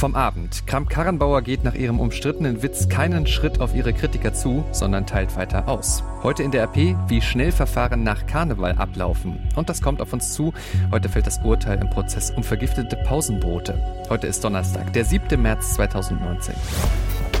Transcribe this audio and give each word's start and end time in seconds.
Vom 0.00 0.14
Abend. 0.14 0.66
Kramp-Karrenbauer 0.66 1.42
geht 1.42 1.62
nach 1.62 1.74
ihrem 1.74 2.00
umstrittenen 2.00 2.62
Witz 2.62 2.88
keinen 2.88 3.26
Schritt 3.26 3.60
auf 3.60 3.74
ihre 3.74 3.92
Kritiker 3.92 4.32
zu, 4.32 4.64
sondern 4.72 5.04
teilt 5.04 5.36
weiter 5.36 5.68
aus. 5.68 6.02
Heute 6.22 6.42
in 6.42 6.50
der 6.50 6.62
RP, 6.62 6.96
wie 7.08 7.20
schnell 7.20 7.52
Verfahren 7.52 8.02
nach 8.02 8.24
Karneval 8.24 8.72
ablaufen. 8.78 9.46
Und 9.56 9.68
das 9.68 9.82
kommt 9.82 10.00
auf 10.00 10.14
uns 10.14 10.32
zu. 10.32 10.54
Heute 10.90 11.10
fällt 11.10 11.26
das 11.26 11.44
Urteil 11.44 11.78
im 11.82 11.90
Prozess 11.90 12.30
um 12.30 12.42
vergiftete 12.42 12.96
Pausenbrote. 12.96 13.78
Heute 14.08 14.26
ist 14.26 14.42
Donnerstag, 14.42 14.90
der 14.94 15.04
7. 15.04 15.38
März 15.42 15.74
2019. 15.74 16.54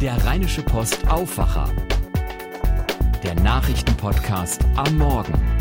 Der 0.02 0.22
Rheinische 0.26 0.60
Post 0.60 1.08
Aufwacher. 1.08 1.70
Der 3.24 3.36
Nachrichtenpodcast 3.36 4.66
am 4.76 4.98
Morgen. 4.98 5.59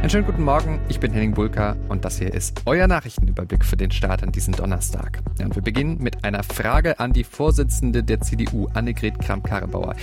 Einen 0.00 0.08
schönen 0.08 0.24
guten 0.24 0.44
Morgen, 0.44 0.80
ich 0.88 0.98
bin 0.98 1.12
Henning 1.12 1.34
Bulka 1.34 1.76
und 1.90 2.06
das 2.06 2.16
hier 2.16 2.32
ist 2.32 2.62
euer 2.64 2.86
Nachrichtenüberblick 2.86 3.62
für 3.62 3.76
den 3.76 3.90
Start 3.90 4.22
an 4.22 4.32
diesem 4.32 4.54
Donnerstag. 4.54 5.18
Und 5.42 5.54
wir 5.54 5.60
beginnen 5.60 5.98
mit 6.00 6.24
einer 6.24 6.42
Frage 6.42 6.98
an 6.98 7.12
die 7.12 7.22
Vorsitzende 7.22 8.02
der 8.02 8.18
CDU, 8.22 8.66
Annegret 8.72 9.18
Kramp-Karrenbauer. 9.18 9.94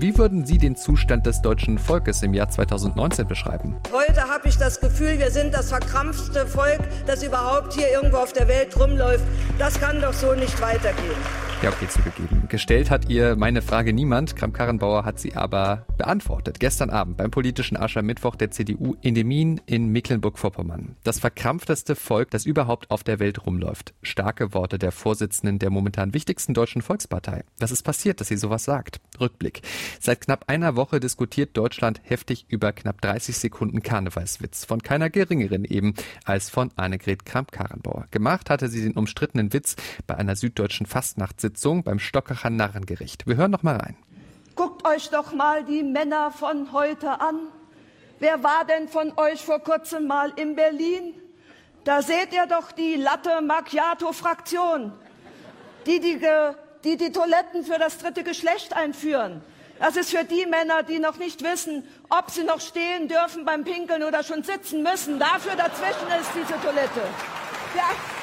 Wie 0.00 0.18
würden 0.18 0.44
Sie 0.44 0.58
den 0.58 0.76
Zustand 0.76 1.24
des 1.24 1.40
deutschen 1.40 1.78
Volkes 1.78 2.22
im 2.22 2.34
Jahr 2.34 2.50
2019 2.50 3.26
beschreiben? 3.26 3.74
Heute 3.90 4.20
habe 4.28 4.48
ich 4.48 4.58
das 4.58 4.80
Gefühl, 4.80 5.18
wir 5.18 5.30
sind 5.30 5.54
das 5.54 5.70
verkrampfte 5.70 6.46
Volk, 6.46 6.80
das 7.06 7.22
überhaupt 7.22 7.72
hier 7.72 7.90
irgendwo 7.90 8.18
auf 8.18 8.34
der 8.34 8.48
Welt 8.48 8.78
rumläuft. 8.78 9.24
Das 9.58 9.80
kann 9.80 10.02
doch 10.02 10.12
so 10.12 10.34
nicht 10.34 10.60
weitergehen. 10.60 11.47
Ja, 11.60 11.70
okay, 11.70 11.88
zugegeben. 11.88 12.46
Gestellt 12.48 12.88
hat 12.88 13.10
ihr 13.10 13.34
meine 13.34 13.62
Frage 13.62 13.92
niemand. 13.92 14.36
Kramp-Karrenbauer 14.36 15.04
hat 15.04 15.18
sie 15.18 15.34
aber 15.34 15.86
beantwortet. 15.96 16.60
Gestern 16.60 16.88
Abend 16.88 17.16
beim 17.16 17.32
politischen 17.32 17.76
Aschermittwoch 17.76 18.36
der 18.36 18.52
CDU 18.52 18.94
in 19.00 19.16
Demin 19.16 19.60
in 19.66 19.88
Mecklenburg-Vorpommern. 19.88 20.94
Das 21.02 21.18
verkrampfteste 21.18 21.96
Volk, 21.96 22.30
das 22.30 22.46
überhaupt 22.46 22.92
auf 22.92 23.02
der 23.02 23.18
Welt 23.18 23.44
rumläuft. 23.44 23.92
Starke 24.02 24.54
Worte 24.54 24.78
der 24.78 24.92
Vorsitzenden 24.92 25.58
der 25.58 25.70
momentan 25.70 26.14
wichtigsten 26.14 26.54
deutschen 26.54 26.80
Volkspartei. 26.80 27.42
Was 27.58 27.72
ist 27.72 27.82
passiert, 27.82 28.20
dass 28.20 28.28
sie 28.28 28.36
sowas 28.36 28.62
sagt? 28.62 29.00
Rückblick. 29.20 29.62
Seit 29.98 30.20
knapp 30.20 30.44
einer 30.46 30.76
Woche 30.76 31.00
diskutiert 31.00 31.56
Deutschland 31.56 32.00
heftig 32.04 32.46
über 32.48 32.72
knapp 32.72 33.00
30 33.00 33.36
Sekunden 33.36 33.82
Karnevalswitz. 33.82 34.64
Von 34.64 34.80
keiner 34.80 35.10
geringeren 35.10 35.64
eben 35.64 35.94
als 36.24 36.50
von 36.50 36.70
Annegret 36.76 37.24
Kramp-Karrenbauer. 37.24 38.06
Gemacht 38.12 38.48
hatte 38.48 38.68
sie 38.68 38.80
den 38.80 38.92
umstrittenen 38.92 39.52
Witz 39.52 39.74
bei 40.06 40.14
einer 40.14 40.36
süddeutschen 40.36 40.86
Fastnachtssitzung 40.86 41.47
Sitzung 41.48 41.82
beim 41.82 41.98
Stockacher 41.98 42.50
Narrengericht. 42.50 43.26
Wir 43.26 43.36
hören 43.36 43.50
noch 43.50 43.62
mal 43.62 43.76
rein. 43.76 43.96
Guckt 44.54 44.86
euch 44.86 45.08
doch 45.08 45.32
mal 45.32 45.64
die 45.64 45.82
Männer 45.82 46.30
von 46.30 46.72
heute 46.72 47.22
an. 47.22 47.38
Wer 48.18 48.42
war 48.42 48.66
denn 48.66 48.86
von 48.88 49.14
euch 49.16 49.42
vor 49.42 49.60
kurzem 49.60 50.06
mal 50.06 50.30
in 50.36 50.56
Berlin? 50.56 51.14
Da 51.84 52.02
seht 52.02 52.34
ihr 52.34 52.46
doch 52.46 52.70
die 52.72 52.96
Latte 52.96 53.40
Macchiato-Fraktion, 53.40 54.92
die 55.86 56.00
die, 56.00 56.20
die 56.84 56.96
die 56.98 57.12
Toiletten 57.12 57.64
für 57.64 57.78
das 57.78 57.96
dritte 57.96 58.24
Geschlecht 58.24 58.74
einführen. 58.74 59.40
Das 59.78 59.96
ist 59.96 60.10
für 60.10 60.24
die 60.24 60.44
Männer, 60.44 60.82
die 60.82 60.98
noch 60.98 61.16
nicht 61.16 61.42
wissen, 61.42 61.84
ob 62.10 62.30
sie 62.30 62.44
noch 62.44 62.60
stehen 62.60 63.08
dürfen 63.08 63.46
beim 63.46 63.64
Pinkeln 63.64 64.02
oder 64.02 64.22
schon 64.22 64.42
sitzen 64.42 64.82
müssen. 64.82 65.18
Dafür 65.18 65.56
dazwischen 65.56 66.08
ist 66.20 66.30
diese 66.34 66.60
Toilette. 66.60 67.04
Ja. 67.74 68.17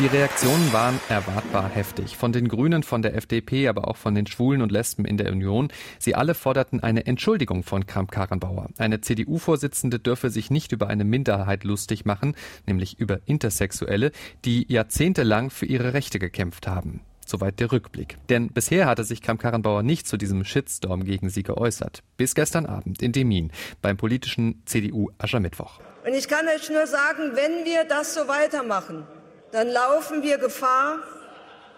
Die 0.00 0.06
Reaktionen 0.06 0.72
waren 0.72 0.98
erwartbar 1.10 1.68
heftig. 1.68 2.16
Von 2.16 2.32
den 2.32 2.48
Grünen, 2.48 2.82
von 2.82 3.02
der 3.02 3.14
FDP, 3.14 3.68
aber 3.68 3.86
auch 3.86 3.98
von 3.98 4.14
den 4.14 4.26
Schwulen 4.26 4.62
und 4.62 4.72
Lesben 4.72 5.04
in 5.04 5.18
der 5.18 5.30
Union. 5.30 5.68
Sie 5.98 6.14
alle 6.14 6.32
forderten 6.32 6.82
eine 6.82 7.04
Entschuldigung 7.04 7.64
von 7.64 7.84
Kramp-Karrenbauer. 7.86 8.70
Eine 8.78 9.02
CDU-Vorsitzende 9.02 9.98
dürfe 9.98 10.30
sich 10.30 10.50
nicht 10.50 10.72
über 10.72 10.86
eine 10.86 11.04
Minderheit 11.04 11.64
lustig 11.64 12.06
machen, 12.06 12.34
nämlich 12.66 12.98
über 12.98 13.18
Intersexuelle, 13.26 14.12
die 14.46 14.64
jahrzehntelang 14.72 15.50
für 15.50 15.66
ihre 15.66 15.92
Rechte 15.92 16.18
gekämpft 16.18 16.66
haben. 16.66 17.02
Soweit 17.26 17.60
der 17.60 17.70
Rückblick. 17.70 18.16
Denn 18.30 18.48
bisher 18.48 18.86
hatte 18.86 19.04
sich 19.04 19.20
Kramp-Karrenbauer 19.20 19.82
nicht 19.82 20.08
zu 20.08 20.16
diesem 20.16 20.46
Shitstorm 20.46 21.04
gegen 21.04 21.28
sie 21.28 21.42
geäußert. 21.42 22.02
Bis 22.16 22.34
gestern 22.34 22.64
Abend 22.64 23.02
in 23.02 23.12
Demin 23.12 23.52
beim 23.82 23.98
politischen 23.98 24.62
CDU-Aschermittwoch. 24.64 25.78
Und 26.06 26.14
ich 26.14 26.26
kann 26.26 26.46
euch 26.48 26.70
nur 26.70 26.86
sagen, 26.86 27.32
wenn 27.34 27.66
wir 27.66 27.84
das 27.84 28.14
so 28.14 28.26
weitermachen, 28.28 29.04
dann 29.52 29.68
laufen 29.68 30.22
wir 30.22 30.38
Gefahr, 30.38 30.98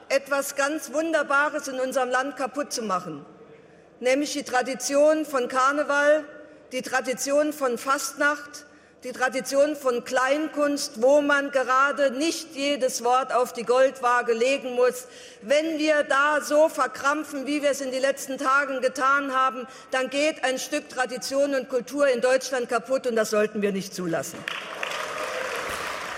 etwas 0.09 0.57
ganz 0.57 0.93
Wunderbares 0.93 1.69
in 1.69 1.81
unserem 1.81 2.11
Land 2.11 2.37
kaputt 2.37 2.73
zu 2.73 2.83
machen, 2.83 3.25
nämlich 4.01 4.33
die 4.33 4.43
Tradition 4.43 5.25
von 5.25 5.49
Karneval, 5.49 6.25
die 6.73 6.83
Tradition 6.83 7.53
von 7.53 7.79
Fastnacht, 7.79 8.67
die 9.05 9.13
Tradition 9.13 9.75
von 9.75 10.05
Kleinkunst, 10.05 11.03
wo 11.03 11.23
man 11.23 11.51
gerade 11.51 12.13
nicht 12.13 12.55
jedes 12.55 13.03
Wort 13.03 13.35
auf 13.35 13.53
die 13.53 13.65
Goldwaage 13.65 14.33
legen 14.33 14.75
muss. 14.75 15.09
Wenn 15.41 15.79
wir 15.79 16.05
da 16.05 16.41
so 16.41 16.69
verkrampfen, 16.69 17.47
wie 17.47 17.63
wir 17.63 17.71
es 17.71 17.81
in 17.81 17.91
den 17.91 18.01
letzten 18.01 18.39
Tagen 18.39 18.81
getan 18.81 19.35
haben, 19.35 19.67
dann 19.91 20.09
geht 20.09 20.45
ein 20.45 20.59
Stück 20.59 20.89
Tradition 20.89 21.55
und 21.55 21.69
Kultur 21.69 22.07
in 22.07 22.21
Deutschland 22.21 22.69
kaputt 22.69 23.09
und 23.09 23.17
das 23.17 23.31
sollten 23.31 23.61
wir 23.61 23.73
nicht 23.73 23.93
zulassen. 23.93 24.39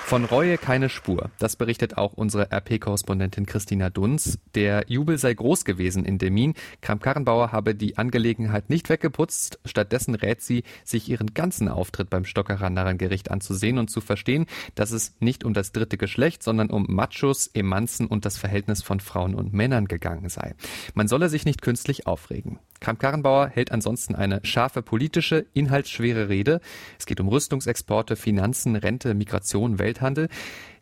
Von 0.07 0.27
Reue 0.27 0.59
keine 0.59 0.91
Spur. 0.91 1.31
Das 1.39 1.57
berichtet 1.57 1.97
auch 1.97 2.13
unsere 2.13 2.53
RP-Korrespondentin 2.53 3.47
Christina 3.47 3.89
Dunz. 3.89 4.39
Der 4.55 4.85
Jubel 4.87 5.17
sei 5.17 5.33
groß 5.33 5.65
gewesen 5.65 6.05
in 6.05 6.19
Demin. 6.19 6.53
Kramp-Karrenbauer 6.83 7.53
habe 7.53 7.75
die 7.75 7.97
Angelegenheit 7.97 8.69
nicht 8.69 8.91
weggeputzt. 8.91 9.59
Stattdessen 9.65 10.15
rät 10.15 10.43
sie, 10.43 10.63
sich 10.85 11.09
ihren 11.09 11.33
ganzen 11.33 11.71
Auftritt 11.71 12.11
beim 12.11 12.27
Stockerer 12.27 12.69
Narrengericht 12.69 13.31
anzusehen 13.31 13.79
und 13.79 13.89
zu 13.89 14.03
verstehen, 14.03 14.45
dass 14.75 14.91
es 14.91 15.15
nicht 15.21 15.43
um 15.43 15.55
das 15.55 15.73
dritte 15.73 15.97
Geschlecht, 15.97 16.43
sondern 16.43 16.69
um 16.69 16.85
Machos, 16.87 17.47
Emanzen 17.55 18.07
und 18.07 18.27
das 18.27 18.37
Verhältnis 18.37 18.83
von 18.83 19.01
Frauen 19.01 19.35
und 19.35 19.55
Männern 19.55 19.87
gegangen 19.87 20.29
sei. 20.29 20.55
Man 20.93 21.09
solle 21.09 21.31
sich 21.31 21.47
nicht 21.47 21.63
künstlich 21.63 22.07
aufregen. 22.07 22.59
Kramp-Karrenbauer 22.85 23.49
hält 23.49 23.73
ansonsten 23.73 24.15
eine 24.15 24.41
scharfe 24.43 24.83
politische, 24.83 25.47
inhaltsschwere 25.55 26.29
Rede. 26.29 26.61
Es 26.99 27.07
geht 27.07 27.19
um 27.19 27.29
Rüstungsexporte, 27.29 28.15
Finanzen, 28.15 28.77
Rente, 28.77 29.15
Migration, 29.15 29.79
Welthandel. 29.79 30.29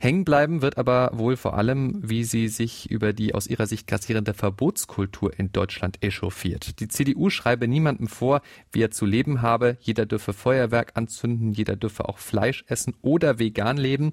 Hängen 0.02 0.24
bleiben 0.24 0.62
wird 0.62 0.78
aber 0.78 1.12
wohl 1.12 1.36
vor 1.36 1.56
allem, 1.56 2.00
wie 2.02 2.24
sie 2.24 2.48
sich 2.48 2.90
über 2.90 3.12
die 3.12 3.36
aus 3.36 3.46
ihrer 3.46 3.66
Sicht 3.66 3.86
kassierende 3.86 4.34
Verbotskultur 4.34 5.38
in 5.38 5.52
Deutschland 5.52 6.02
echauffiert. 6.02 6.80
Die 6.80 6.88
CDU 6.88 7.30
schreibe 7.30 7.68
niemandem 7.68 8.08
vor, 8.08 8.42
wie 8.72 8.82
er 8.82 8.90
zu 8.90 9.06
leben 9.06 9.42
habe. 9.42 9.76
Jeder 9.78 10.04
dürfe 10.04 10.32
Feuerwerk 10.32 10.96
anzünden, 10.96 11.52
jeder 11.52 11.76
dürfe 11.76 12.08
auch 12.08 12.18
Fleisch 12.18 12.64
essen 12.66 12.96
oder 13.00 13.38
vegan 13.38 13.76
leben 13.76 14.10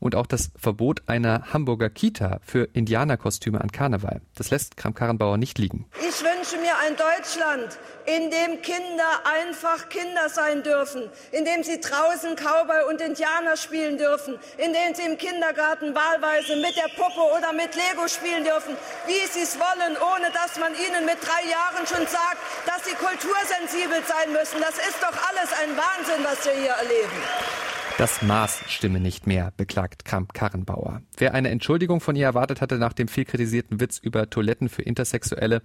und 0.00 0.16
auch 0.16 0.26
das 0.26 0.50
Verbot 0.56 1.02
einer 1.06 1.52
Hamburger 1.52 1.90
Kita 1.90 2.40
für 2.42 2.64
Indianerkostüme 2.64 3.60
an 3.60 3.70
Karneval. 3.70 4.22
Das 4.34 4.50
lässt 4.50 4.76
Kram-Karrenbauer 4.76 5.36
nicht 5.36 5.58
liegen. 5.58 5.86
Ich 6.00 6.24
wünsche 6.24 6.56
mir 6.56 6.72
ein 6.84 6.96
Deutschland, 6.96 7.78
in 8.16 8.30
dem 8.30 8.60
Kinder 8.60 9.20
einfach 9.24 9.88
Kinder 9.88 10.28
sein 10.28 10.64
dürfen, 10.64 11.08
in 11.30 11.44
dem 11.44 11.62
sie 11.62 11.80
draußen 11.80 12.34
Cowboy 12.34 12.88
und 12.88 13.00
Indianer 13.00 13.56
spielen 13.56 13.98
dürfen, 13.98 14.38
in 14.58 14.72
dem 14.72 14.94
sie 14.94 15.02
im 15.02 15.16
Kindergarten 15.16 15.94
wahlweise 15.94 16.56
mit 16.56 16.76
der 16.76 16.88
Puppe 16.96 17.20
oder 17.36 17.52
mit 17.52 17.74
Lego 17.76 18.08
spielen 18.08 18.42
dürfen, 18.42 18.76
wie 19.06 19.26
sie 19.30 19.42
es 19.42 19.56
wollen, 19.58 19.96
ohne 19.96 20.30
dass 20.32 20.58
man 20.58 20.74
ihnen 20.74 21.04
mit 21.06 21.18
drei 21.22 21.48
Jahren 21.48 21.86
schon 21.86 22.06
sagt, 22.06 22.38
dass 22.66 22.84
sie 22.84 22.94
kultursensibel 22.94 24.02
sein 24.04 24.32
müssen. 24.32 24.60
Das 24.60 24.74
ist 24.74 24.98
doch 25.00 25.14
alles 25.28 25.50
ein 25.62 25.76
Wahnsinn, 25.76 26.24
was 26.24 26.44
wir 26.44 26.52
hier 26.52 26.72
erleben. 26.72 27.69
Das 28.00 28.22
Maß 28.22 28.64
stimme 28.68 28.98
nicht 28.98 29.26
mehr, 29.26 29.52
beklagt 29.58 30.06
Kramp-Karrenbauer. 30.06 31.02
Wer 31.18 31.34
eine 31.34 31.50
Entschuldigung 31.50 32.00
von 32.00 32.16
ihr 32.16 32.24
erwartet 32.24 32.62
hatte 32.62 32.78
nach 32.78 32.94
dem 32.94 33.08
viel 33.08 33.26
kritisierten 33.26 33.78
Witz 33.78 33.98
über 33.98 34.30
Toiletten 34.30 34.70
für 34.70 34.80
Intersexuelle, 34.80 35.60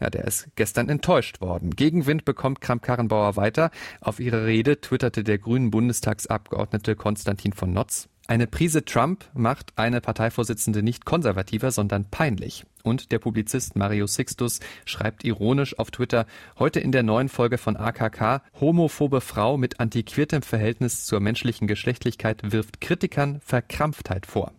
ja, 0.00 0.10
der 0.10 0.24
ist 0.24 0.48
gestern 0.56 0.88
enttäuscht 0.88 1.40
worden. 1.40 1.70
Gegenwind 1.70 2.24
bekommt 2.24 2.60
Kramp-Karrenbauer 2.60 3.36
weiter. 3.36 3.70
Auf 4.00 4.18
ihre 4.18 4.44
Rede 4.44 4.80
twitterte 4.80 5.22
der 5.22 5.38
grünen 5.38 5.70
Bundestagsabgeordnete 5.70 6.96
Konstantin 6.96 7.52
von 7.52 7.72
Notz. 7.72 8.08
Eine 8.30 8.46
Prise 8.46 8.84
Trump 8.84 9.24
macht 9.32 9.72
eine 9.76 10.02
Parteivorsitzende 10.02 10.82
nicht 10.82 11.06
konservativer, 11.06 11.70
sondern 11.70 12.04
peinlich. 12.10 12.66
Und 12.82 13.10
der 13.10 13.18
Publizist 13.18 13.74
Mario 13.74 14.06
Sixtus 14.06 14.60
schreibt 14.84 15.24
ironisch 15.24 15.78
auf 15.78 15.90
Twitter, 15.90 16.26
heute 16.58 16.78
in 16.78 16.92
der 16.92 17.02
neuen 17.02 17.30
Folge 17.30 17.56
von 17.56 17.78
AKK, 17.78 18.42
homophobe 18.60 19.22
Frau 19.22 19.56
mit 19.56 19.80
antiquiertem 19.80 20.42
Verhältnis 20.42 21.06
zur 21.06 21.20
menschlichen 21.20 21.66
Geschlechtlichkeit 21.66 22.52
wirft 22.52 22.82
Kritikern 22.82 23.40
Verkrampftheit 23.40 24.26
vor. 24.26 24.52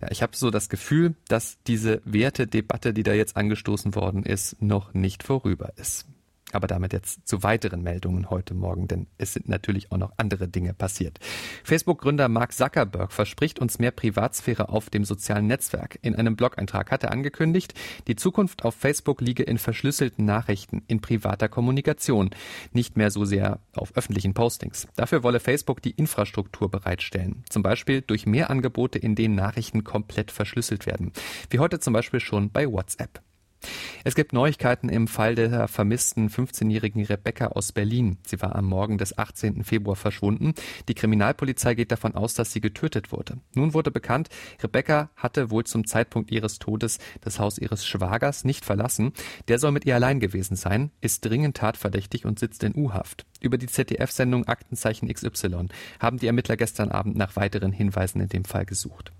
Ja, 0.00 0.10
ich 0.10 0.20
habe 0.20 0.36
so 0.36 0.50
das 0.50 0.68
Gefühl, 0.68 1.14
dass 1.28 1.58
diese 1.68 2.02
Wertedebatte, 2.04 2.92
die 2.92 3.04
da 3.04 3.12
jetzt 3.12 3.36
angestoßen 3.36 3.94
worden 3.94 4.24
ist, 4.24 4.60
noch 4.60 4.92
nicht 4.92 5.22
vorüber 5.22 5.72
ist. 5.76 6.06
Aber 6.52 6.66
damit 6.66 6.92
jetzt 6.92 7.26
zu 7.26 7.42
weiteren 7.42 7.82
Meldungen 7.82 8.30
heute 8.30 8.54
Morgen, 8.54 8.88
denn 8.88 9.06
es 9.18 9.32
sind 9.32 9.48
natürlich 9.48 9.90
auch 9.90 9.96
noch 9.96 10.12
andere 10.16 10.48
Dinge 10.48 10.74
passiert. 10.74 11.18
Facebook-Gründer 11.64 12.28
Mark 12.28 12.52
Zuckerberg 12.52 13.12
verspricht 13.12 13.58
uns 13.58 13.78
mehr 13.78 13.90
Privatsphäre 13.90 14.68
auf 14.68 14.90
dem 14.90 15.04
sozialen 15.04 15.46
Netzwerk. 15.46 15.98
In 16.02 16.14
einem 16.14 16.36
Blog-Eintrag 16.36 16.90
hat 16.90 17.04
er 17.04 17.10
angekündigt, 17.10 17.74
die 18.06 18.16
Zukunft 18.16 18.64
auf 18.64 18.74
Facebook 18.74 19.20
liege 19.20 19.42
in 19.42 19.58
verschlüsselten 19.58 20.24
Nachrichten, 20.24 20.82
in 20.86 21.00
privater 21.00 21.48
Kommunikation, 21.48 22.30
nicht 22.72 22.96
mehr 22.96 23.10
so 23.10 23.24
sehr 23.24 23.60
auf 23.74 23.96
öffentlichen 23.96 24.34
Postings. 24.34 24.86
Dafür 24.96 25.22
wolle 25.22 25.40
Facebook 25.40 25.82
die 25.82 25.92
Infrastruktur 25.92 26.70
bereitstellen, 26.70 27.44
zum 27.48 27.62
Beispiel 27.62 28.02
durch 28.02 28.26
mehr 28.26 28.50
Angebote, 28.50 28.98
in 28.98 29.14
denen 29.14 29.34
Nachrichten 29.34 29.84
komplett 29.84 30.30
verschlüsselt 30.30 30.86
werden, 30.86 31.12
wie 31.50 31.58
heute 31.58 31.80
zum 31.80 31.92
Beispiel 31.92 32.20
schon 32.20 32.50
bei 32.50 32.70
WhatsApp. 32.70 33.22
Es 34.04 34.14
gibt 34.14 34.32
Neuigkeiten 34.32 34.88
im 34.88 35.06
Fall 35.06 35.34
der 35.34 35.68
vermissten 35.68 36.28
15-jährigen 36.28 37.04
Rebecca 37.04 37.48
aus 37.48 37.72
Berlin. 37.72 38.18
Sie 38.26 38.40
war 38.42 38.56
am 38.56 38.66
Morgen 38.66 38.98
des 38.98 39.16
18. 39.16 39.64
Februar 39.64 39.96
verschwunden. 39.96 40.54
Die 40.88 40.94
Kriminalpolizei 40.94 41.74
geht 41.74 41.92
davon 41.92 42.14
aus, 42.14 42.34
dass 42.34 42.52
sie 42.52 42.60
getötet 42.60 43.12
wurde. 43.12 43.38
Nun 43.54 43.74
wurde 43.74 43.90
bekannt, 43.90 44.28
Rebecca 44.62 45.10
hatte 45.16 45.50
wohl 45.50 45.64
zum 45.64 45.86
Zeitpunkt 45.86 46.30
ihres 46.30 46.58
Todes 46.58 46.98
das 47.20 47.38
Haus 47.38 47.58
ihres 47.58 47.86
Schwagers 47.86 48.44
nicht 48.44 48.64
verlassen. 48.64 49.12
Der 49.48 49.58
soll 49.58 49.72
mit 49.72 49.86
ihr 49.86 49.94
allein 49.94 50.20
gewesen 50.20 50.56
sein, 50.56 50.90
ist 51.00 51.24
dringend 51.24 51.56
tatverdächtig 51.56 52.24
und 52.24 52.38
sitzt 52.38 52.64
in 52.64 52.74
U-Haft. 52.74 53.24
Über 53.40 53.58
die 53.58 53.66
ZDF-Sendung 53.66 54.46
Aktenzeichen 54.46 55.12
XY 55.12 55.68
haben 56.00 56.18
die 56.18 56.26
Ermittler 56.26 56.56
gestern 56.56 56.90
Abend 56.90 57.16
nach 57.16 57.36
weiteren 57.36 57.72
Hinweisen 57.72 58.20
in 58.20 58.28
dem 58.28 58.44
Fall 58.44 58.66
gesucht. 58.66 59.12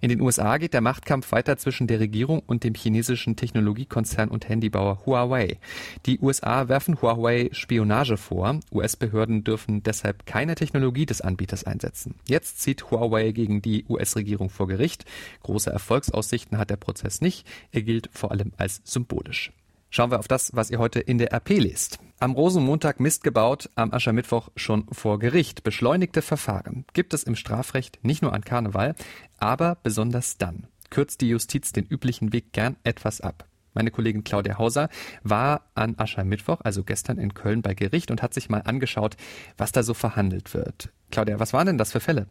In 0.00 0.08
den 0.08 0.20
USA 0.20 0.56
geht 0.56 0.72
der 0.72 0.80
Machtkampf 0.80 1.30
weiter 1.32 1.58
zwischen 1.58 1.86
der 1.86 2.00
Regierung 2.00 2.42
und 2.46 2.64
dem 2.64 2.74
chinesischen 2.74 3.36
Technologiekonzern 3.36 4.30
und 4.30 4.48
Handybauer 4.48 5.04
Huawei. 5.04 5.58
Die 6.06 6.18
USA 6.20 6.68
werfen 6.68 7.00
Huawei 7.02 7.50
Spionage 7.52 8.16
vor. 8.16 8.60
US-Behörden 8.72 9.44
dürfen 9.44 9.82
deshalb 9.82 10.24
keine 10.24 10.54
Technologie 10.54 11.06
des 11.06 11.20
Anbieters 11.20 11.64
einsetzen. 11.64 12.14
Jetzt 12.26 12.60
zieht 12.60 12.90
Huawei 12.90 13.32
gegen 13.32 13.60
die 13.60 13.84
US-Regierung 13.88 14.48
vor 14.48 14.68
Gericht. 14.68 15.04
Große 15.42 15.70
Erfolgsaussichten 15.70 16.56
hat 16.56 16.70
der 16.70 16.76
Prozess 16.76 17.20
nicht. 17.20 17.46
Er 17.70 17.82
gilt 17.82 18.08
vor 18.12 18.30
allem 18.30 18.52
als 18.56 18.80
symbolisch. 18.84 19.52
Schauen 19.92 20.12
wir 20.12 20.20
auf 20.20 20.28
das, 20.28 20.54
was 20.54 20.70
ihr 20.70 20.78
heute 20.78 21.00
in 21.00 21.18
der 21.18 21.32
RP 21.32 21.58
lest. 21.58 21.98
Am 22.20 22.32
Rosenmontag 22.32 23.00
Mist 23.00 23.24
gebaut, 23.24 23.68
am 23.74 23.92
Aschermittwoch 23.92 24.48
schon 24.54 24.86
vor 24.92 25.18
Gericht. 25.18 25.64
Beschleunigte 25.64 26.22
Verfahren 26.22 26.84
gibt 26.92 27.12
es 27.12 27.24
im 27.24 27.34
Strafrecht 27.34 27.98
nicht 28.02 28.22
nur 28.22 28.32
an 28.32 28.42
Karneval, 28.44 28.94
aber 29.38 29.78
besonders 29.82 30.38
dann. 30.38 30.68
Kürzt 30.90 31.20
die 31.20 31.28
Justiz 31.28 31.72
den 31.72 31.86
üblichen 31.86 32.32
Weg 32.32 32.52
gern 32.52 32.76
etwas 32.84 33.20
ab. 33.20 33.46
Meine 33.74 33.90
Kollegin 33.90 34.22
Claudia 34.22 34.58
Hauser 34.58 34.88
war 35.24 35.62
an 35.74 35.94
Aschermittwoch, 35.98 36.60
also 36.62 36.84
gestern 36.84 37.18
in 37.18 37.34
Köln 37.34 37.62
bei 37.62 37.74
Gericht 37.74 38.12
und 38.12 38.22
hat 38.22 38.32
sich 38.32 38.48
mal 38.48 38.62
angeschaut, 38.62 39.16
was 39.56 39.72
da 39.72 39.82
so 39.82 39.94
verhandelt 39.94 40.54
wird. 40.54 40.90
Claudia, 41.10 41.40
was 41.40 41.52
waren 41.52 41.66
denn 41.66 41.78
das 41.78 41.90
für 41.90 42.00
Fälle? 42.00 42.26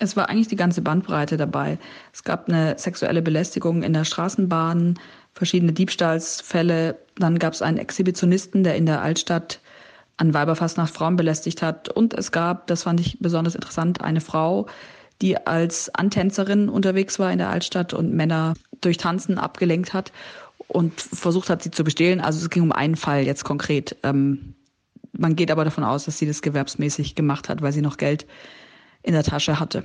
Es 0.00 0.16
war 0.16 0.28
eigentlich 0.28 0.48
die 0.48 0.56
ganze 0.56 0.82
Bandbreite 0.82 1.36
dabei. 1.36 1.78
Es 2.12 2.24
gab 2.24 2.48
eine 2.48 2.76
sexuelle 2.78 3.22
Belästigung 3.22 3.84
in 3.84 3.92
der 3.92 4.04
Straßenbahn, 4.04 4.98
verschiedene 5.34 5.72
Diebstahlsfälle. 5.72 6.96
Dann 7.16 7.38
gab 7.38 7.52
es 7.52 7.62
einen 7.62 7.78
Exhibitionisten, 7.78 8.64
der 8.64 8.76
in 8.76 8.86
der 8.86 9.02
Altstadt 9.02 9.60
an 10.16 10.32
Weiberfastnacht 10.32 10.94
Frauen 10.94 11.16
belästigt 11.16 11.62
hat. 11.62 11.88
Und 11.88 12.14
es 12.14 12.32
gab, 12.32 12.66
das 12.68 12.84
fand 12.84 13.00
ich 13.00 13.18
besonders 13.20 13.54
interessant, 13.54 14.00
eine 14.00 14.20
Frau, 14.20 14.66
die 15.22 15.36
als 15.46 15.94
Antänzerin 15.94 16.68
unterwegs 16.68 17.18
war 17.18 17.32
in 17.32 17.38
der 17.38 17.50
Altstadt 17.50 17.94
und 17.94 18.12
Männer 18.12 18.54
durch 18.80 18.96
Tanzen 18.96 19.38
abgelenkt 19.38 19.92
hat 19.92 20.12
und 20.68 21.00
versucht 21.00 21.50
hat, 21.50 21.62
sie 21.62 21.70
zu 21.70 21.84
bestehlen. 21.84 22.20
Also 22.20 22.40
es 22.40 22.50
ging 22.50 22.62
um 22.62 22.72
einen 22.72 22.96
Fall 22.96 23.24
jetzt 23.24 23.44
konkret. 23.44 23.96
Ähm, 24.02 24.54
man 25.12 25.36
geht 25.36 25.50
aber 25.50 25.64
davon 25.64 25.84
aus, 25.84 26.04
dass 26.04 26.18
sie 26.18 26.26
das 26.26 26.42
gewerbsmäßig 26.42 27.14
gemacht 27.14 27.48
hat, 27.48 27.62
weil 27.62 27.72
sie 27.72 27.82
noch 27.82 27.96
Geld 27.96 28.26
in 29.04 29.12
der 29.12 29.22
Tasche 29.22 29.60
hatte. 29.60 29.84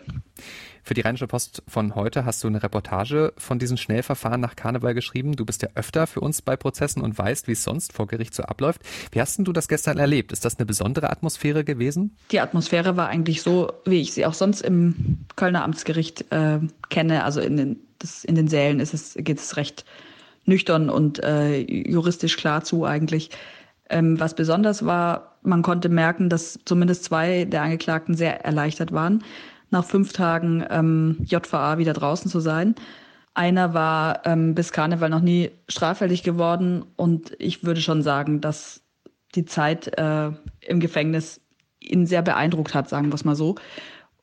Für 0.81 0.93
die 0.93 1.01
Rheinische 1.01 1.27
Post 1.27 1.61
von 1.67 1.93
heute 1.93 2.25
hast 2.25 2.43
du 2.43 2.47
eine 2.47 2.63
Reportage 2.63 3.33
von 3.37 3.59
diesen 3.59 3.77
Schnellverfahren 3.77 4.39
nach 4.39 4.55
Karneval 4.55 4.93
geschrieben. 4.93 5.35
Du 5.35 5.45
bist 5.45 5.61
ja 5.61 5.69
öfter 5.75 6.07
für 6.07 6.21
uns 6.21 6.41
bei 6.41 6.55
Prozessen 6.55 7.01
und 7.01 7.17
weißt, 7.17 7.47
wie 7.47 7.51
es 7.51 7.63
sonst 7.63 7.93
vor 7.93 8.07
Gericht 8.07 8.33
so 8.33 8.43
abläuft. 8.43 8.81
Wie 9.11 9.19
hast 9.19 9.37
du 9.37 9.53
das 9.53 9.67
gestern 9.67 9.97
erlebt? 9.97 10.31
Ist 10.31 10.45
das 10.45 10.57
eine 10.57 10.65
besondere 10.65 11.09
Atmosphäre 11.09 11.63
gewesen? 11.63 12.15
Die 12.31 12.39
Atmosphäre 12.39 12.95
war 12.97 13.09
eigentlich 13.09 13.41
so, 13.41 13.71
wie 13.85 14.01
ich 14.01 14.13
sie 14.13 14.25
auch 14.25 14.33
sonst 14.33 14.61
im 14.61 15.19
Kölner 15.35 15.63
Amtsgericht 15.63 16.31
äh, 16.31 16.59
kenne. 16.89 17.25
Also 17.25 17.41
in 17.41 17.57
den, 17.57 17.79
das, 17.99 18.23
in 18.23 18.35
den 18.35 18.47
Sälen 18.47 18.79
ist 18.79 18.93
es, 18.93 19.15
geht 19.15 19.37
es 19.37 19.57
recht 19.57 19.85
nüchtern 20.45 20.89
und 20.89 21.21
äh, 21.23 21.59
juristisch 21.59 22.37
klar 22.37 22.63
zu 22.63 22.85
eigentlich. 22.85 23.31
Ähm, 23.89 24.19
was 24.19 24.33
besonders 24.33 24.85
war, 24.85 25.28
man 25.41 25.61
konnte 25.61 25.89
merken, 25.89 26.29
dass 26.29 26.59
zumindest 26.65 27.03
zwei 27.03 27.45
der 27.45 27.63
Angeklagten 27.63 28.15
sehr 28.15 28.45
erleichtert 28.45 28.91
waren 28.91 29.23
nach 29.71 29.85
fünf 29.85 30.13
Tagen 30.13 30.65
ähm, 30.69 31.17
JVA 31.23 31.77
wieder 31.77 31.93
draußen 31.93 32.29
zu 32.29 32.39
sein. 32.39 32.75
Einer 33.33 33.73
war 33.73 34.25
ähm, 34.25 34.55
bis 34.55 34.71
Karneval 34.71 35.09
noch 35.09 35.21
nie 35.21 35.51
straffällig 35.67 36.23
geworden 36.23 36.83
und 36.95 37.35
ich 37.39 37.63
würde 37.63 37.81
schon 37.81 38.01
sagen, 38.01 38.41
dass 38.41 38.81
die 39.35 39.45
Zeit 39.45 39.97
äh, 39.97 40.31
im 40.61 40.79
Gefängnis 40.79 41.39
ihn 41.79 42.07
sehr 42.07 42.21
beeindruckt 42.21 42.73
hat, 42.73 42.89
sagen 42.89 43.09
wir 43.09 43.15
es 43.15 43.25
mal 43.25 43.35
so. 43.35 43.55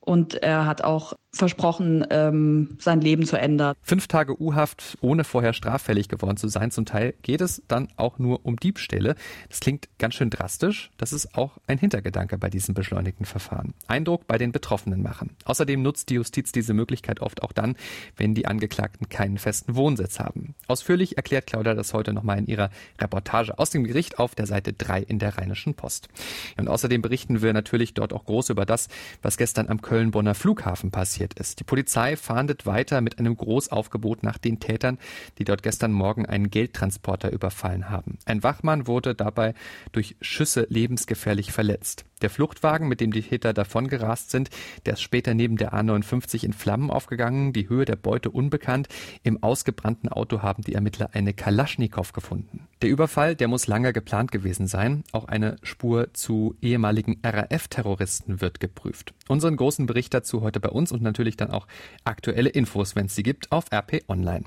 Und 0.01 0.35
er 0.35 0.67
hat 0.67 0.83
auch 0.83 1.15
versprochen, 1.37 2.05
ähm, 2.11 2.77
sein 2.79 3.01
Leben 3.01 3.27
zu 3.27 3.39
ändern. 3.39 3.75
Fünf 3.83 4.09
Tage 4.09 4.41
U-Haft, 4.41 4.99
ohne 5.01 5.25
vorher 5.25 5.53
straffällig 5.53 6.09
geworden 6.09 6.37
zu 6.37 6.49
sein. 6.49 6.71
Zum 6.71 6.85
Teil 6.85 7.15
geht 7.23 7.41
es 7.41 7.63
dann 7.69 7.89
auch 7.97 8.19
nur 8.19 8.45
um 8.45 8.57
Diebstähle. 8.57 9.15
Das 9.49 9.61
klingt 9.61 9.89
ganz 9.99 10.15
schön 10.15 10.31
drastisch. 10.31 10.91
Das 10.97 11.13
ist 11.13 11.37
auch 11.37 11.59
ein 11.67 11.79
Hintergedanke 11.79 12.39
bei 12.39 12.51
diesem 12.51 12.75
beschleunigten 12.75 13.27
Verfahren. 13.27 13.75
Eindruck 13.87 14.27
bei 14.27 14.39
den 14.39 14.53
Betroffenen 14.53 15.03
machen. 15.03 15.37
Außerdem 15.45 15.83
nutzt 15.83 16.11
die 16.11 16.15
Justiz 16.15 16.53
diese 16.53 16.75
Möglichkeit 16.75 17.21
oft 17.21 17.43
auch 17.43 17.53
dann, 17.53 17.77
wenn 18.17 18.35
die 18.35 18.47
Angeklagten 18.47 19.09
keinen 19.09 19.39
festen 19.39 19.77
Wohnsitz 19.77 20.19
haben. 20.19 20.55
Ausführlich 20.67 21.17
erklärt 21.17 21.47
Claudia 21.47 21.75
das 21.75 21.93
heute 21.95 22.13
nochmal 22.13 22.39
in 22.39 22.47
ihrer 22.47 22.71
Reportage 23.01 23.59
aus 23.59 23.71
dem 23.71 23.85
Gericht 23.85 24.19
auf 24.19 24.35
der 24.35 24.47
Seite 24.47 24.73
3 24.73 25.03
in 25.03 25.19
der 25.19 25.37
Rheinischen 25.37 25.75
Post. 25.75 26.09
Und 26.57 26.69
außerdem 26.69 27.03
berichten 27.03 27.43
wir 27.43 27.53
natürlich 27.53 27.95
dort 27.95 28.13
auch 28.13 28.25
groß 28.25 28.51
über 28.51 28.67
das, 28.67 28.89
was 29.23 29.37
gestern 29.37 29.69
am 29.69 29.83
Köln-Bonner 29.83 30.35
Flughafen 30.35 30.91
passiert 30.91 31.26
ist. 31.35 31.61
Die 31.61 31.65
Polizei 31.65 32.17
fahndet 32.17 32.67
weiter 32.67 33.01
mit 33.01 33.19
einem 33.19 33.37
Großaufgebot 33.37 34.23
nach 34.23 34.39
den 34.39 34.61
Tätern, 34.61 34.99
die 35.39 35.45
dort 35.45 35.63
gestern 35.63 35.93
Morgen 35.93 36.27
einen 36.27 36.51
Geldtransporter 36.51 37.33
überfallen 37.33 37.91
haben. 37.91 38.19
Ein 38.25 38.43
Wachmann 38.43 38.87
wurde 38.87 39.15
dabei 39.15 39.55
durch 39.93 40.17
Schüsse 40.21 40.67
lebensgefährlich 40.71 41.53
verletzt. 41.53 42.05
Der 42.23 42.31
Fluchtwagen, 42.31 42.89
mit 42.89 43.03
dem 43.03 43.13
die 43.13 43.21
Täter 43.21 43.53
davongerast 43.53 44.31
sind, 44.31 44.49
der 44.87 44.95
ist 44.95 45.03
später 45.03 45.35
neben 45.35 45.59
der 45.59 45.75
A59 45.75 46.45
in 46.45 46.55
Flammen 46.55 46.91
aufgegangen, 46.91 47.53
die 47.53 47.69
Höhe 47.69 47.85
der 47.85 47.97
Beute 47.97 48.31
unbekannt. 48.31 48.89
Im 49.23 49.43
ausgebrannten 49.43 50.09
Auto 50.09 50.41
haben 50.41 50.63
die 50.63 50.73
Ermittler 50.73 51.11
eine 51.13 51.35
Kalaschnikow 51.35 52.13
gefunden. 52.15 52.67
Der 52.81 52.89
Überfall, 52.91 53.37
der 53.37 53.49
muss 53.49 53.67
lange 53.67 53.93
geplant 53.93 54.33
gewesen 54.33 54.67
sein. 54.67 55.05
Auch 55.13 55.27
eine 55.27 55.57
Spur 55.63 56.15
zu 56.15 56.57
ehemaligen 56.63 57.21
RAF-Terroristen 57.23 58.41
wird 58.41 58.61
geprüft. 58.61 59.13
Unseren 59.29 59.57
großen 59.57 59.87
Bericht 59.87 60.15
dazu 60.15 60.41
heute 60.41 60.61
bei 60.61 60.71
uns 60.71 60.93
und 60.93 61.03
natürlich 61.17 61.39
dann 61.39 61.51
auch 61.51 61.67
aktuelle 62.05 62.51
Infos, 62.51 62.95
wenn 62.95 63.07
es 63.07 63.15
sie 63.15 63.23
gibt, 63.23 63.51
auf 63.51 63.73
RP 63.73 64.03
Online. 64.09 64.45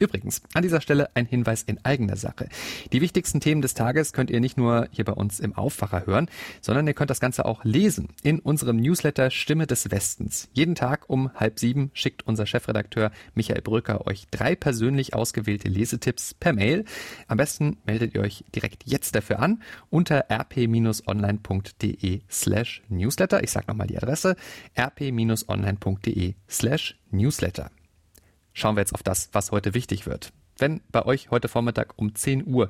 Übrigens, 0.00 0.40
an 0.54 0.62
dieser 0.62 0.80
Stelle 0.80 1.10
ein 1.12 1.26
Hinweis 1.26 1.62
in 1.62 1.84
eigener 1.84 2.16
Sache. 2.16 2.48
Die 2.90 3.02
wichtigsten 3.02 3.38
Themen 3.40 3.60
des 3.60 3.74
Tages 3.74 4.14
könnt 4.14 4.30
ihr 4.30 4.40
nicht 4.40 4.56
nur 4.56 4.88
hier 4.90 5.04
bei 5.04 5.12
uns 5.12 5.40
im 5.40 5.54
Aufwacher 5.54 6.06
hören, 6.06 6.30
sondern 6.62 6.86
ihr 6.86 6.94
könnt 6.94 7.10
das 7.10 7.20
Ganze 7.20 7.44
auch 7.44 7.64
lesen 7.64 8.08
in 8.22 8.38
unserem 8.38 8.78
Newsletter 8.78 9.30
Stimme 9.30 9.66
des 9.66 9.90
Westens. 9.90 10.48
Jeden 10.54 10.74
Tag 10.74 11.10
um 11.10 11.30
halb 11.34 11.58
sieben 11.58 11.90
schickt 11.92 12.26
unser 12.26 12.46
Chefredakteur 12.46 13.10
Michael 13.34 13.60
Brücker 13.60 14.06
euch 14.06 14.26
drei 14.30 14.56
persönlich 14.56 15.12
ausgewählte 15.12 15.68
Lesetipps 15.68 16.32
per 16.32 16.54
Mail. 16.54 16.86
Am 17.28 17.36
besten 17.36 17.76
meldet 17.84 18.14
ihr 18.14 18.22
euch 18.22 18.42
direkt 18.54 18.84
jetzt 18.86 19.14
dafür 19.14 19.38
an 19.40 19.62
unter 19.90 20.30
rp-online.de 20.30 22.20
slash 22.30 22.82
newsletter. 22.88 23.42
Ich 23.42 23.50
sage 23.50 23.66
nochmal 23.68 23.88
die 23.88 23.98
Adresse 23.98 24.34
rp-online.de 24.78 26.36
slash 26.48 26.98
newsletter. 27.10 27.70
Schauen 28.52 28.76
wir 28.76 28.80
jetzt 28.80 28.94
auf 28.94 29.02
das, 29.02 29.30
was 29.32 29.50
heute 29.52 29.74
wichtig 29.74 30.06
wird. 30.06 30.32
Wenn 30.60 30.82
bei 30.92 31.06
euch 31.06 31.30
heute 31.30 31.48
Vormittag 31.48 31.94
um 31.96 32.14
10 32.14 32.46
Uhr 32.46 32.68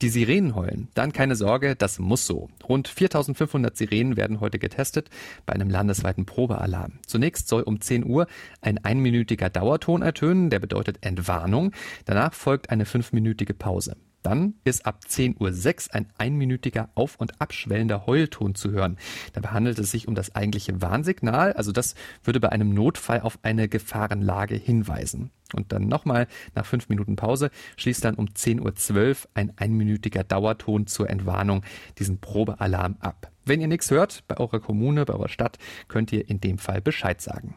die 0.00 0.10
Sirenen 0.10 0.54
heulen, 0.54 0.88
dann 0.94 1.12
keine 1.12 1.34
Sorge, 1.34 1.74
das 1.74 1.98
muss 1.98 2.24
so. 2.24 2.48
Rund 2.68 2.86
4500 2.86 3.76
Sirenen 3.76 4.16
werden 4.16 4.40
heute 4.40 4.60
getestet 4.60 5.10
bei 5.44 5.52
einem 5.52 5.68
landesweiten 5.68 6.24
Probealarm. 6.24 7.00
Zunächst 7.04 7.48
soll 7.48 7.62
um 7.62 7.80
10 7.80 8.04
Uhr 8.04 8.28
ein 8.60 8.78
einminütiger 8.84 9.50
Dauerton 9.50 10.02
ertönen, 10.02 10.50
der 10.50 10.60
bedeutet 10.60 10.98
Entwarnung. 11.04 11.72
Danach 12.04 12.32
folgt 12.32 12.70
eine 12.70 12.84
fünfminütige 12.84 13.54
Pause. 13.54 13.96
Dann 14.22 14.54
ist 14.64 14.86
ab 14.86 15.00
10.06 15.08 15.88
Uhr 15.88 15.94
ein 15.94 16.06
einminütiger 16.18 16.90
auf- 16.94 17.16
und 17.16 17.40
abschwellender 17.40 18.06
Heulton 18.06 18.54
zu 18.54 18.70
hören. 18.70 18.96
Dabei 19.32 19.50
handelt 19.50 19.78
es 19.78 19.90
sich 19.90 20.08
um 20.08 20.14
das 20.14 20.34
eigentliche 20.34 20.80
Warnsignal, 20.80 21.52
also 21.54 21.72
das 21.72 21.94
würde 22.22 22.40
bei 22.40 22.50
einem 22.50 22.72
Notfall 22.72 23.20
auf 23.20 23.38
eine 23.42 23.68
hinweisen. 23.68 25.30
Und 25.54 25.72
dann 25.72 25.88
nochmal 25.88 26.28
nach 26.54 26.66
fünf 26.66 26.88
Minuten 26.88 27.16
Pause 27.16 27.50
schließt 27.76 28.04
dann 28.04 28.14
um 28.14 28.26
10.12 28.26 29.08
Uhr 29.08 29.16
ein 29.34 29.52
einminütiger 29.56 30.24
Dauerton 30.24 30.86
zur 30.86 31.10
Entwarnung 31.10 31.62
diesen 31.98 32.18
Probealarm 32.18 32.96
ab. 33.00 33.30
Wenn 33.44 33.60
ihr 33.60 33.68
nichts 33.68 33.90
hört 33.90 34.24
bei 34.28 34.36
eurer 34.38 34.60
Kommune, 34.60 35.04
bei 35.04 35.14
eurer 35.14 35.28
Stadt, 35.28 35.58
könnt 35.88 36.12
ihr 36.12 36.28
in 36.28 36.40
dem 36.40 36.58
Fall 36.58 36.80
Bescheid 36.80 37.20
sagen. 37.20 37.56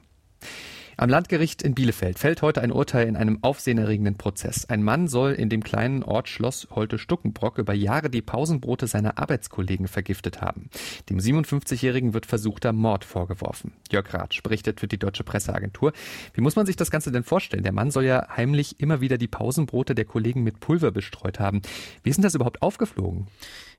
Am 0.98 1.10
Landgericht 1.10 1.62
in 1.62 1.76
Bielefeld 1.76 2.20
fällt 2.20 2.42
heute 2.42 2.62
ein 2.62 2.72
Urteil 2.72 3.10
in 3.10 3.18
einem 3.18 3.40
aufsehenerregenden 3.42 4.16
Prozess. 4.16 4.70
Ein 4.70 4.82
Mann 4.82 5.10
soll 5.10 5.34
in 5.34 5.50
dem 5.50 5.62
kleinen 5.62 6.04
Ort 6.04 6.30
Schloss 6.30 6.70
Holte-Stuckenbrock 6.74 7.58
über 7.58 7.74
Jahre 7.74 8.10
die 8.10 8.22
Pausenbrote 8.22 8.88
seiner 8.88 9.18
Arbeitskollegen 9.18 9.90
vergiftet 9.90 10.40
haben. 10.40 10.70
Dem 11.10 11.18
57-Jährigen 11.18 12.14
wird 12.14 12.26
versuchter 12.26 12.72
Mord 12.72 13.04
vorgeworfen. 13.04 13.74
Jörg 13.92 14.14
Ratsch 14.14 14.42
berichtet 14.42 14.80
für 14.80 14.88
die 14.88 14.98
Deutsche 14.98 15.26
Presseagentur. 15.26 15.92
Wie 16.34 16.42
muss 16.42 16.56
man 16.56 16.66
sich 16.66 16.78
das 16.78 16.92
Ganze 16.92 17.12
denn 17.12 17.24
vorstellen? 17.24 17.64
Der 17.64 17.74
Mann 17.74 17.92
soll 17.92 18.06
ja 18.06 18.30
heimlich 18.34 18.80
immer 18.80 19.02
wieder 19.02 19.18
die 19.18 19.28
Pausenbrote 19.28 19.96
der 19.96 20.06
Kollegen 20.06 20.44
mit 20.44 20.62
Pulver 20.62 20.92
bestreut 20.92 21.42
haben. 21.42 21.62
Wie 22.04 22.10
ist 22.10 22.16
denn 22.16 22.24
das 22.24 22.36
überhaupt 22.36 22.62
aufgeflogen? 22.62 23.28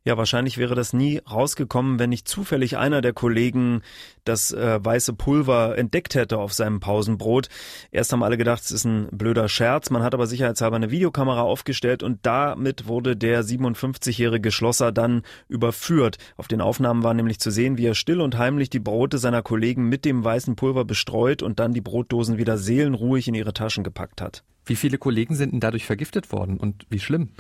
Ja, 0.06 0.16
wahrscheinlich 0.16 0.56
wäre 0.56 0.76
das 0.76 0.92
nie 0.92 1.20
rausgekommen, 1.28 1.98
wenn 1.98 2.10
nicht 2.10 2.28
zufällig 2.28 2.76
einer 2.76 3.00
der 3.00 3.12
Kollegen 3.12 3.82
das 4.22 4.52
äh, 4.52 4.78
weiße 4.80 5.14
Pulver 5.14 5.76
entdeckt 5.76 6.14
hätte 6.14 6.38
auf 6.38 6.52
seinem 6.52 6.78
Pausenbrot. 6.78 7.48
Erst 7.90 8.12
haben 8.12 8.22
alle 8.22 8.36
gedacht, 8.36 8.62
es 8.62 8.70
ist 8.70 8.84
ein 8.84 9.08
blöder 9.10 9.48
Scherz. 9.48 9.90
Man 9.90 10.04
hat 10.04 10.14
aber 10.14 10.28
sicherheitshalber 10.28 10.76
eine 10.76 10.92
Videokamera 10.92 11.42
aufgestellt 11.42 12.04
und 12.04 12.24
damit 12.24 12.86
wurde 12.86 13.16
der 13.16 13.42
57-jährige 13.42 14.52
Schlosser 14.52 14.92
dann 14.92 15.22
überführt. 15.48 16.18
Auf 16.36 16.46
den 16.46 16.60
Aufnahmen 16.60 17.02
war 17.02 17.12
nämlich 17.12 17.40
zu 17.40 17.50
sehen, 17.50 17.76
wie 17.76 17.86
er 17.86 17.96
still 17.96 18.20
und 18.20 18.38
heimlich 18.38 18.70
die 18.70 18.78
Brote 18.78 19.18
seiner 19.18 19.42
Kollegen 19.42 19.88
mit 19.88 20.04
dem 20.04 20.22
weißen 20.22 20.54
Pulver 20.54 20.84
bestreut 20.84 21.42
und 21.42 21.58
dann 21.58 21.74
die 21.74 21.80
Brotdosen 21.80 22.38
wieder 22.38 22.58
seelenruhig 22.58 23.26
in 23.26 23.34
ihre 23.34 23.54
Taschen 23.54 23.82
gepackt 23.82 24.20
hat. 24.20 24.44
Wie 24.66 24.74
viele 24.74 24.98
Kollegen 24.98 25.36
sind 25.36 25.52
denn 25.52 25.60
dadurch 25.60 25.86
vergiftet 25.86 26.32
worden 26.32 26.58
und 26.58 26.86
wie 26.90 26.98
schlimm? 26.98 27.30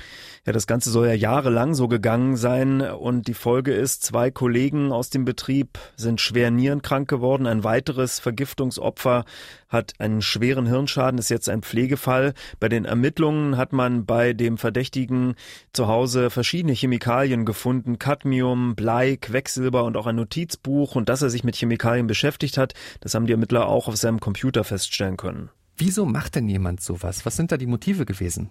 Ja, 0.46 0.52
das 0.52 0.68
Ganze 0.68 0.90
soll 0.90 1.08
ja 1.08 1.12
jahrelang 1.12 1.74
so 1.74 1.88
gegangen 1.88 2.36
sein 2.36 2.80
und 2.80 3.26
die 3.26 3.34
Folge 3.34 3.72
ist, 3.72 4.04
zwei 4.04 4.30
Kollegen 4.30 4.92
aus 4.92 5.10
dem 5.10 5.24
Betrieb 5.24 5.78
sind 5.96 6.20
schwer 6.20 6.52
nierenkrank 6.52 7.08
geworden. 7.08 7.48
Ein 7.48 7.64
weiteres 7.64 8.20
Vergiftungsopfer 8.20 9.24
hat 9.68 9.94
einen 9.98 10.22
schweren 10.22 10.66
Hirnschaden, 10.66 11.18
ist 11.18 11.28
jetzt 11.28 11.48
ein 11.48 11.62
Pflegefall. 11.62 12.32
Bei 12.60 12.68
den 12.68 12.84
Ermittlungen 12.84 13.56
hat 13.56 13.72
man 13.72 14.06
bei 14.06 14.32
dem 14.32 14.56
Verdächtigen 14.56 15.34
zu 15.72 15.88
Hause 15.88 16.30
verschiedene 16.30 16.74
Chemikalien 16.74 17.44
gefunden, 17.44 17.98
Cadmium, 17.98 18.76
Blei, 18.76 19.16
Quecksilber 19.16 19.82
und 19.82 19.96
auch 19.96 20.06
ein 20.06 20.14
Notizbuch 20.14 20.94
und 20.94 21.08
dass 21.08 21.22
er 21.22 21.30
sich 21.30 21.42
mit 21.42 21.56
Chemikalien 21.56 22.06
beschäftigt 22.06 22.56
hat, 22.56 22.74
das 23.00 23.16
haben 23.16 23.26
die 23.26 23.32
Ermittler 23.32 23.66
auch 23.66 23.88
auf 23.88 23.96
seinem 23.96 24.20
Computer 24.20 24.62
feststellen 24.62 25.16
können. 25.16 25.50
Wieso 25.78 26.06
macht 26.06 26.36
denn 26.36 26.48
jemand 26.48 26.80
sowas? 26.80 27.26
Was 27.26 27.36
sind 27.36 27.52
da 27.52 27.58
die 27.58 27.66
Motive 27.66 28.06
gewesen? 28.06 28.48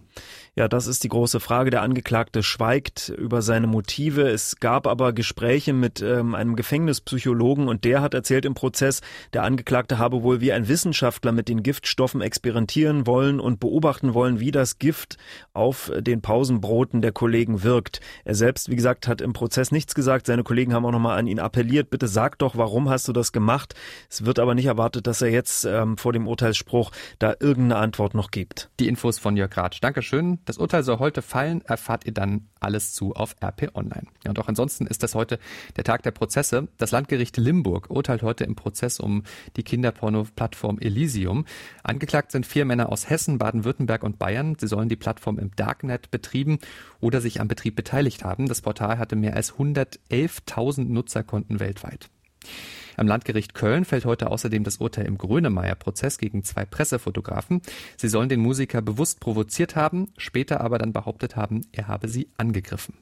Ja, 0.55 0.67
das 0.67 0.85
ist 0.85 1.03
die 1.03 1.09
große 1.09 1.39
Frage. 1.39 1.71
Der 1.71 1.81
Angeklagte 1.81 2.43
schweigt 2.43 3.09
über 3.09 3.41
seine 3.41 3.65
Motive. 3.65 4.29
Es 4.29 4.57
gab 4.57 4.85
aber 4.85 5.11
Gespräche 5.11 5.73
mit 5.73 6.03
ähm, 6.03 6.35
einem 6.35 6.55
Gefängnispsychologen 6.55 7.67
und 7.67 7.83
der 7.83 8.01
hat 8.01 8.13
erzählt 8.13 8.45
im 8.45 8.53
Prozess, 8.53 9.01
der 9.33 9.41
Angeklagte 9.41 9.97
habe 9.97 10.21
wohl 10.21 10.39
wie 10.39 10.53
ein 10.53 10.67
Wissenschaftler 10.67 11.31
mit 11.31 11.49
den 11.49 11.63
Giftstoffen 11.63 12.21
experimentieren 12.21 13.07
wollen 13.07 13.39
und 13.39 13.59
beobachten 13.59 14.13
wollen, 14.13 14.39
wie 14.39 14.51
das 14.51 14.77
Gift 14.77 15.17
auf 15.51 15.91
den 15.97 16.21
Pausenbroten 16.21 17.01
der 17.01 17.11
Kollegen 17.11 17.63
wirkt. 17.63 18.01
Er 18.23 18.35
selbst, 18.35 18.69
wie 18.69 18.75
gesagt, 18.75 19.07
hat 19.07 19.21
im 19.21 19.33
Prozess 19.33 19.71
nichts 19.71 19.95
gesagt. 19.95 20.27
Seine 20.27 20.43
Kollegen 20.43 20.75
haben 20.75 20.85
auch 20.85 20.91
nochmal 20.91 21.17
an 21.17 21.25
ihn 21.25 21.39
appelliert. 21.39 21.89
Bitte 21.89 22.07
sag 22.07 22.37
doch, 22.37 22.55
warum 22.55 22.87
hast 22.87 23.07
du 23.07 23.13
das 23.13 23.31
gemacht? 23.31 23.73
Es 24.11 24.25
wird 24.25 24.37
aber 24.37 24.53
nicht 24.53 24.67
erwartet, 24.67 25.07
dass 25.07 25.23
er 25.23 25.31
jetzt 25.31 25.65
ähm, 25.65 25.97
vor 25.97 26.13
dem 26.13 26.27
Urteilsspruch 26.27 26.91
da 27.19 27.35
irgendeine 27.39 27.77
Antwort 27.77 28.13
noch 28.13 28.31
gibt. 28.31 28.69
Die 28.79 28.87
Infos 28.87 29.19
von 29.19 29.37
Jörg 29.37 29.55
Ratsch. 29.55 29.79
Dankeschön. 29.81 30.39
Das 30.45 30.57
Urteil 30.57 30.83
soll 30.83 30.99
heute 30.99 31.21
fallen, 31.21 31.61
erfahrt 31.61 32.05
ihr 32.05 32.13
dann 32.13 32.47
alles 32.59 32.93
zu 32.93 33.13
auf 33.13 33.35
RP 33.43 33.71
Online. 33.75 34.07
Ja, 34.23 34.31
und 34.31 34.39
auch 34.39 34.47
ansonsten 34.47 34.87
ist 34.87 35.03
das 35.03 35.15
heute 35.15 35.39
der 35.75 35.83
Tag 35.83 36.03
der 36.03 36.11
Prozesse. 36.11 36.67
Das 36.77 36.91
Landgericht 36.91 37.37
Limburg 37.37 37.89
urteilt 37.89 38.23
heute 38.23 38.43
im 38.43 38.55
Prozess 38.55 38.99
um 38.99 39.23
die 39.55 39.63
Kinderporno-Plattform 39.63 40.79
Elysium. 40.79 41.45
Angeklagt 41.83 42.31
sind 42.31 42.45
vier 42.45 42.65
Männer 42.65 42.91
aus 42.91 43.09
Hessen, 43.09 43.37
Baden-Württemberg 43.37 44.03
und 44.03 44.19
Bayern. 44.19 44.55
Sie 44.59 44.67
sollen 44.67 44.89
die 44.89 44.95
Plattform 44.95 45.39
im 45.39 45.55
Darknet 45.55 46.11
betrieben 46.11 46.59
oder 46.99 47.21
sich 47.21 47.39
am 47.39 47.47
Betrieb 47.47 47.75
beteiligt 47.75 48.23
haben. 48.23 48.47
Das 48.47 48.61
Portal 48.61 48.97
hatte 48.97 49.15
mehr 49.15 49.35
als 49.35 49.53
111.000 49.53 50.85
Nutzerkonten 50.85 51.59
weltweit. 51.59 52.09
Am 52.97 53.07
Landgericht 53.07 53.53
Köln 53.53 53.85
fällt 53.85 54.05
heute 54.05 54.29
außerdem 54.29 54.63
das 54.63 54.77
Urteil 54.77 55.05
im 55.05 55.17
Grönemeyer-Prozess 55.17 56.17
gegen 56.17 56.43
zwei 56.43 56.65
Pressefotografen. 56.65 57.61
Sie 57.97 58.07
sollen 58.07 58.29
den 58.29 58.39
Musiker 58.39 58.81
bewusst 58.81 59.19
provoziert 59.19 59.75
haben, 59.75 60.11
später 60.17 60.61
aber 60.61 60.77
dann 60.77 60.93
behauptet 60.93 61.35
haben, 61.35 61.61
er 61.71 61.87
habe 61.87 62.07
sie 62.07 62.29
angegriffen. 62.37 62.95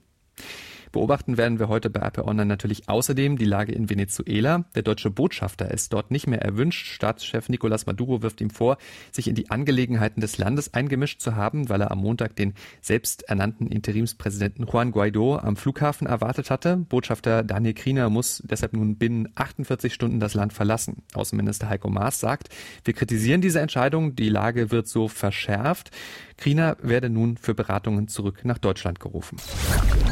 Beobachten 0.93 1.37
werden 1.37 1.57
wir 1.57 1.69
heute 1.69 1.89
bei 1.89 2.01
RP 2.01 2.19
Online 2.19 2.45
natürlich 2.45 2.87
außerdem 2.87 3.39
die 3.39 3.45
Lage 3.45 3.71
in 3.71 3.89
Venezuela. 3.89 4.65
Der 4.75 4.83
deutsche 4.83 5.09
Botschafter 5.09 5.71
ist 5.71 5.91
dort 5.91 6.11
nicht 6.11 6.27
mehr 6.27 6.43
erwünscht. 6.43 6.85
Staatschef 6.85 7.49
Nicolás 7.49 7.87
Maduro 7.87 8.21
wirft 8.21 8.39
ihm 8.41 8.51
vor, 8.51 8.77
sich 9.11 9.27
in 9.27 9.33
die 9.33 9.49
Angelegenheiten 9.49 10.21
des 10.21 10.37
Landes 10.37 10.75
eingemischt 10.75 11.19
zu 11.19 11.35
haben, 11.35 11.67
weil 11.67 11.81
er 11.81 11.89
am 11.89 11.97
Montag 11.97 12.35
den 12.35 12.53
selbsternannten 12.81 13.65
Interimspräsidenten 13.65 14.67
Juan 14.71 14.91
Guaido 14.91 15.37
am 15.37 15.55
Flughafen 15.55 16.05
erwartet 16.05 16.51
hatte. 16.51 16.77
Botschafter 16.77 17.41
Daniel 17.41 17.73
Kriener 17.73 18.11
muss 18.11 18.43
deshalb 18.45 18.73
nun 18.73 18.97
binnen 18.97 19.29
48 19.33 19.91
Stunden 19.91 20.19
das 20.19 20.35
Land 20.35 20.53
verlassen. 20.53 21.01
Außenminister 21.15 21.69
Heiko 21.69 21.89
Maas 21.89 22.19
sagt, 22.19 22.49
wir 22.83 22.93
kritisieren 22.93 23.41
diese 23.41 23.61
Entscheidung, 23.61 24.15
die 24.15 24.29
Lage 24.29 24.69
wird 24.69 24.87
so 24.87 25.07
verschärft. 25.07 25.89
Kriener 26.37 26.77
werde 26.81 27.09
nun 27.09 27.37
für 27.37 27.53
Beratungen 27.53 28.07
zurück 28.07 28.41
nach 28.43 28.57
Deutschland 28.57 28.99
gerufen. 28.99 29.37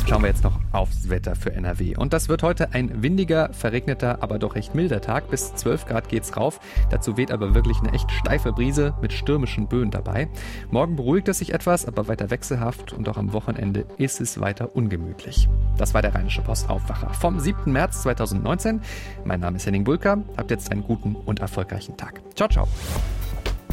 Schauen 0.08 0.24
wir 0.24 0.30
jetzt 0.30 0.44
noch 0.44 0.60
aufs 0.72 1.10
Wetter 1.10 1.36
für 1.36 1.54
NRW. 1.54 1.96
Und 1.96 2.12
das 2.14 2.28
wird 2.28 2.44
heute 2.44 2.74
ein 2.74 3.02
windiger, 3.02 3.54
verregneter, 3.54 4.22
aber 4.22 4.40
doch 4.40 4.56
recht 4.56 4.76
milder 4.76 5.02
Tag. 5.02 5.30
Bis 5.30 5.56
12 5.56 5.86
Grad 5.86 6.10
geht's 6.10 6.36
rauf. 6.36 6.60
Dazu 6.90 7.18
weht 7.18 7.32
aber 7.32 7.56
wirklich 7.56 7.78
eine 7.80 7.94
echt 7.94 8.12
steife 8.12 8.52
Brise 8.52 8.94
mit 9.02 9.14
stürmischen 9.14 9.68
Böen 9.68 9.92
dabei. 9.92 10.28
Morgen 10.70 10.96
beruhigt 10.96 11.30
es 11.30 11.40
sich 11.40 11.54
etwas, 11.54 11.86
aber 11.86 12.08
weiter 12.08 12.30
wechselhaft 12.30 12.94
und 12.94 13.08
auch 13.08 13.18
am 13.18 13.32
Wochenende 13.34 13.86
ist 13.98 14.20
es 14.22 14.40
weiter 14.40 14.76
ungemütlich. 14.76 15.48
Das 15.78 15.94
war 15.94 16.02
der 16.02 16.14
Rheinische 16.14 16.42
Post 16.42 16.70
Aufwacher 16.70 17.14
vom 17.14 17.40
7. 17.40 17.72
März 17.72 18.02
2019. 18.02 18.82
Mein 19.24 19.40
Name 19.40 19.58
ist 19.58 19.66
Henning 19.66 19.84
Bulka. 19.84 20.24
Habt 20.36 20.52
jetzt 20.52 20.72
einen 20.72 20.84
guten 20.84 21.16
und 21.16 21.40
erfolgreichen 21.40 21.96
Tag. 21.96 22.22
Ciao, 22.36 22.50
ciao. 22.50 22.68